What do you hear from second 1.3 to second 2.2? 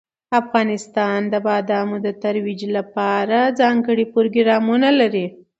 د بادامو د